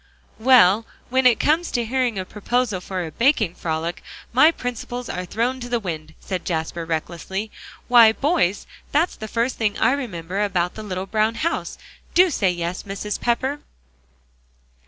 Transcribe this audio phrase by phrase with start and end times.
[0.39, 4.01] "Well, when it comes to hearing a proposal for a baking frolic,
[4.33, 7.51] my principles are thrown to the wind," said Jasper recklessly.
[7.87, 11.77] "Why, boys, that's the first thing I remember about the little brown house.
[12.15, 13.21] Do say yes, Mrs.
[13.21, 13.59] Pepper!"